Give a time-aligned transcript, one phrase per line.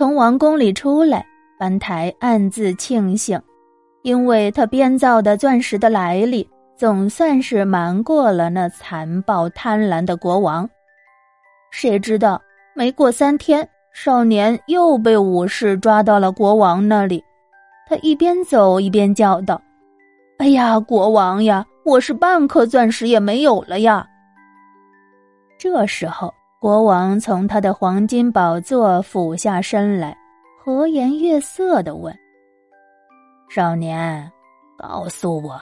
[0.00, 1.26] 从王宫里出来，
[1.58, 3.38] 班台暗自庆幸，
[4.00, 10.66] 因为他编造的钻石的来历，总算是瞒过了那残暴贪婪的国王。
[11.70, 12.40] 谁知道
[12.72, 17.22] 没过三天，少年又被武士抓到了国王那里。
[17.86, 19.60] 他一边走一边叫道
[20.40, 24.08] ：“哎呀，国王呀，我是半颗钻石也没有了呀！”
[25.60, 30.14] 这时候，国王从他的黄金宝座俯下身来，
[30.62, 32.14] 和颜悦色的问
[33.48, 34.30] ：“少年，
[34.76, 35.58] 告诉我，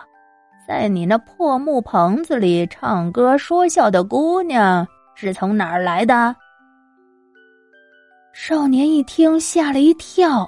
[0.67, 4.85] 在你那破木棚子里唱歌说笑的姑娘
[5.15, 6.35] 是从哪儿来的？”
[8.35, 10.45] 少年一听，吓了一跳。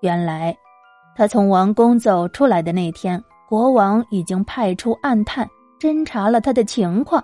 [0.00, 0.56] 原来，
[1.16, 5.44] 他从王宫走出来的那天，国王已经派出暗探
[5.80, 7.20] 侦查了他的情况。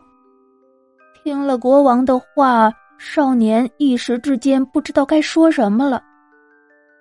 [1.23, 6.03] 听了国王的话，少年一时之间不知道该说什么了。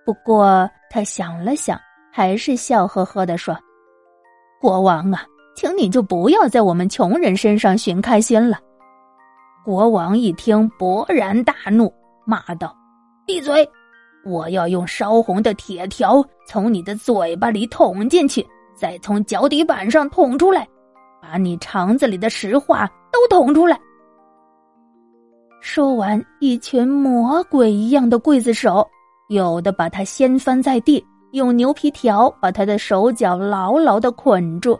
[0.06, 1.80] 不过他想了想，
[2.12, 3.58] 还是笑呵呵的说
[4.60, 5.24] ：“国王啊，
[5.56, 8.60] 请你就不要在我们穷人身上寻开心了。”
[9.64, 11.94] 国王一听，勃然大怒，
[12.26, 12.76] 骂道
[13.26, 13.68] ：“闭嘴！”
[14.26, 18.46] 我要用烧红的铁条从你的嘴巴里捅进去，
[18.76, 20.68] 再从脚底板上捅出来，
[21.22, 23.80] 把你肠子里的实话都捅出来。
[25.62, 28.88] 说完，一群魔鬼一样的刽子手，
[29.28, 34.74] 有的把他掀翻在地，用牛皮条把他的手脚牢牢的捆住；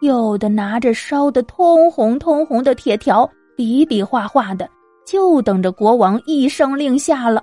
[0.00, 4.68] 有的拿着烧得通红通红的铁条，比比划划的，
[5.06, 7.42] 就等着国王一声令下了。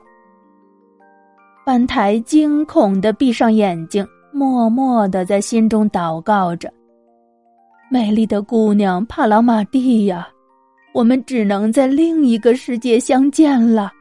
[1.65, 6.71] 班台惊恐的闭上眼睛，默默的在心中祷告着
[7.89, 10.27] ：“美丽的姑娘帕拉玛蒂呀，
[10.95, 13.91] 我们只能在另一个世界相见了。”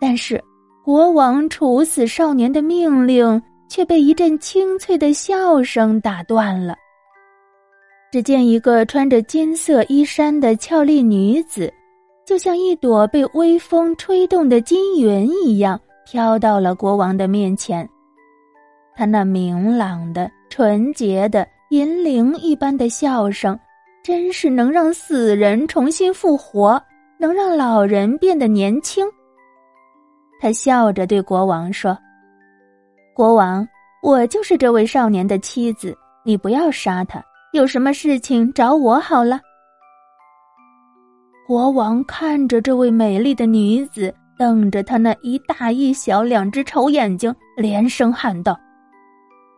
[0.00, 0.40] 但是，
[0.84, 6.76] 国王处死少年的命令却被一阵清脆的笑声打断了。
[8.12, 11.72] 只见一个穿着金色衣衫的俏丽女子。
[12.24, 17.88] 就像一朵被微风吹动的金云一样，飘到了国王的面前。
[18.94, 23.58] 他那明朗的、纯洁的、银铃一般的笑声，
[24.08, 26.82] 真是能让死人重新复活，
[27.18, 29.06] 能让老人变得年轻。
[30.40, 31.94] 他笑着对国王说
[33.14, 33.68] ：“国王，
[34.02, 39.38] 我就是这位少年的妻子，你不要杀他，有什么事情找我好了。”
[41.46, 48.58] 国王看着这位美丽的女子，瞪着他那一大一小两只丑眼睛，连声喊道：“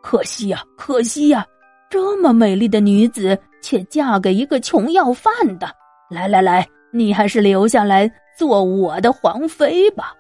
[0.03, 1.47] 可惜呀，可惜呀！
[1.89, 5.69] 这么美丽的女子，却嫁给一个穷要饭的。
[6.11, 10.15] 来来来，你还是留下来做我的皇妃吧。”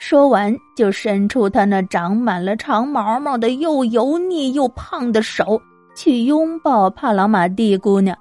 [0.00, 5.60] 说完，就伸出他那长满了长毛毛的又油腻又胖的手，
[5.94, 8.16] 去拥抱帕劳马蒂姑娘。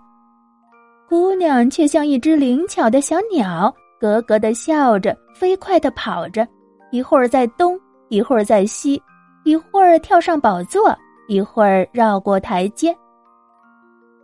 [1.10, 6.48] 姑娘却像一只灵巧的小鸟，咯咯的笑着，飞快的跑着，
[6.92, 7.78] 一会儿在东，
[8.10, 9.02] 一会儿在西，
[9.44, 10.96] 一会儿跳上宝座，
[11.28, 12.96] 一会儿绕过台阶。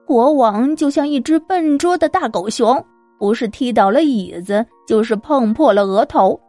[0.07, 2.81] 国王就像一只笨拙的大狗熊，
[3.19, 6.39] 不是踢倒了椅子，就是碰破了额头。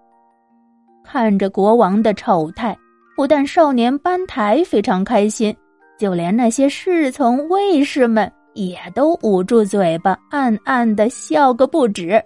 [1.04, 2.78] 看着国王的丑态，
[3.16, 5.54] 不但少年班台非常开心，
[5.98, 8.30] 就连那些侍从卫士们。
[8.54, 12.20] 也都捂住嘴巴，暗暗的笑个不止。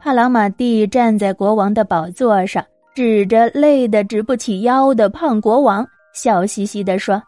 [0.00, 2.64] 帕朗马蒂站在国王的宝座上，
[2.96, 7.22] 指着累得直不起腰的胖国王，笑嘻嘻的说：“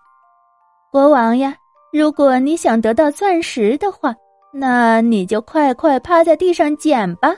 [0.91, 1.55] 国王呀，
[1.97, 4.15] 如果你想得到钻石的话，
[4.53, 7.35] 那你就快快趴在地上捡吧。”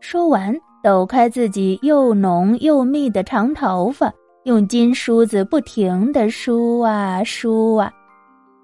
[0.00, 4.10] 说完，抖开自己又浓又密的长头发，
[4.44, 7.92] 用金梳子不停的梳啊梳啊。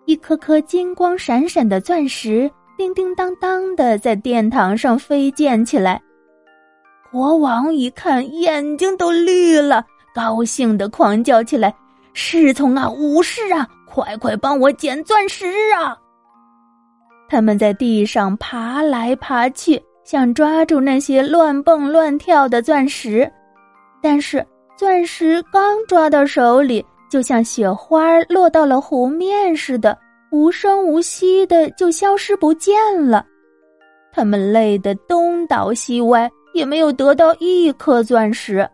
[0.07, 6.01] 一颗颗金光闪闪的钻石，叮叮当当的在殿堂上飞溅起来。
[7.13, 9.85] 国王一看，眼睛都绿了，
[10.15, 11.75] 高兴的狂叫起来
[12.15, 15.97] ：“侍从啊，武士啊，快快帮我捡钻石啊！”
[17.31, 23.31] 他们在地上爬来爬去，想抓住那些乱蹦乱跳的钻石，
[24.03, 24.45] 但是
[24.77, 26.85] 钻石刚抓到手里。
[27.11, 29.97] 就像雪花落到了湖面似的，
[30.33, 32.75] 无声无息的就消失不见
[33.09, 33.25] 了。
[34.13, 38.69] 他们累得东倒西歪，也没有得到一颗钻石。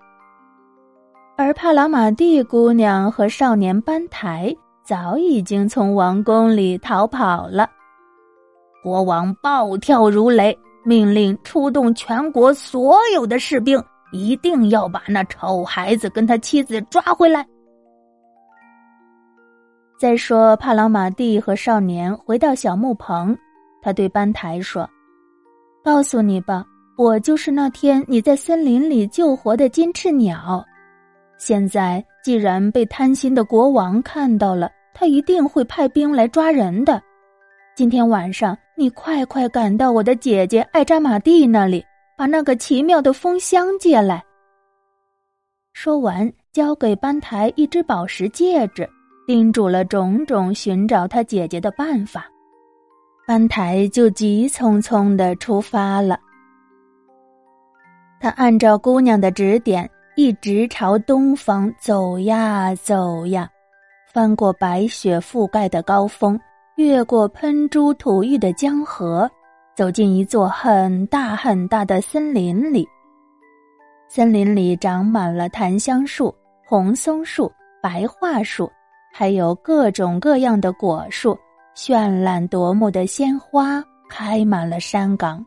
[1.37, 4.57] 而帕拉马蒂姑娘和少年班台
[4.91, 7.71] 早已经从王宫里逃跑了。
[8.83, 17.47] 国王暴跳如雷，命令出动全国所有的士兵，一定要把那丑孩子跟他妻子抓回来。
[19.97, 23.39] 再说，帕朗马蒂和少年回到小木棚，
[23.81, 24.91] 他对班台说
[25.85, 26.65] ：“告诉你吧，
[26.99, 30.65] 我就是那天你在森林里救活的金翅鸟。
[31.39, 34.69] 现在既然被贪心的国王看到了，
[35.01, 37.01] 他一定会派兵来抓人的。
[37.75, 41.85] 今天晚上。”你快快赶到我的姐姐艾扎玛蒂那里，
[42.17, 44.25] 把那个奇妙的蜂箱借来。
[45.75, 48.89] 说完，交给班台一只宝石戒指，
[49.27, 52.27] 叮嘱了种种寻找他姐姐的办法。
[53.27, 56.19] 班台就急匆匆的出发了。
[58.19, 59.87] 他按照姑娘的指点，
[60.17, 63.47] 一直朝东方走呀走呀，
[64.13, 66.39] 翻过白雪覆盖的高峰。
[66.77, 69.31] 越过喷珠吐玉的江河，
[69.77, 72.89] 走进一座很大很大的森林里。
[74.09, 76.35] 森林里长满了檀香树、
[76.67, 77.53] 红松树、
[77.83, 78.71] 白桦树，
[79.13, 81.39] 还有各种各样的果树，
[81.77, 85.45] 绚烂夺目的鲜花开满了山岗。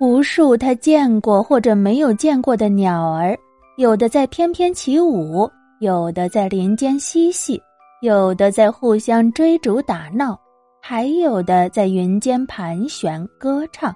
[0.00, 3.38] 无数他见过或者没有见过的鸟儿，
[3.76, 5.48] 有的在翩翩起舞，
[5.84, 7.62] 有的在林间嬉戏。
[8.00, 10.38] 有的在互相追逐打闹，
[10.82, 13.94] 还有的在云间盘旋歌唱。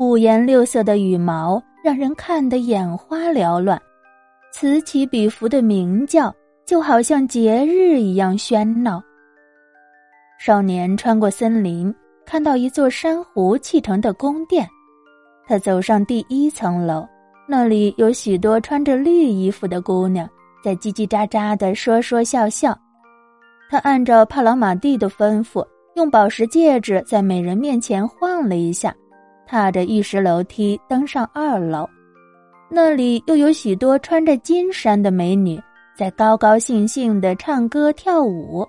[0.00, 3.80] 五颜六色的羽毛让人看得眼花缭乱，
[4.52, 6.34] 此起彼伏的鸣叫
[6.66, 9.00] 就好像节日一样喧闹。
[10.40, 11.94] 少年穿过森林，
[12.26, 14.66] 看到一座珊瑚砌成的宫殿，
[15.46, 17.06] 他走上第一层楼，
[17.46, 20.28] 那里有许多穿着绿衣服的姑娘。
[20.62, 22.78] 在叽叽喳喳的说说笑笑，
[23.70, 25.66] 他按照帕朗马蒂的吩咐，
[25.96, 28.94] 用宝石戒指在美人面前晃了一下，
[29.46, 31.88] 踏着玉石楼梯登上二楼，
[32.68, 35.60] 那里又有许多穿着金衫的美女
[35.96, 38.66] 在高高兴兴的唱歌跳舞。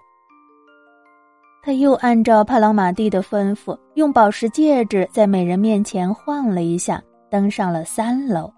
[1.63, 8.51] 他又按照帕朗马蒂的吩咐，用宝石戒指在美人面前晃了一下，登上了三楼。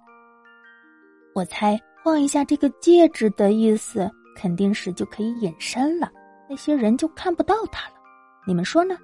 [1.35, 1.79] 我猜。
[2.03, 6.11] 晃一下这个戒指的意思，肯定是就可以隐身了，
[6.49, 7.95] 那些人就看不到他了。
[8.45, 8.97] 你们说呢？